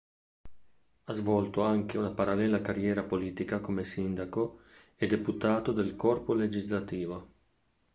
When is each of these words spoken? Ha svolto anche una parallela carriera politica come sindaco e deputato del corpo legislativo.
Ha 1.03 1.13
svolto 1.13 1.61
anche 1.61 1.99
una 1.99 2.09
parallela 2.09 2.59
carriera 2.63 3.03
politica 3.03 3.59
come 3.59 3.83
sindaco 3.85 4.61
e 4.95 5.05
deputato 5.05 5.71
del 5.73 5.95
corpo 5.95 6.33
legislativo. 6.33 7.27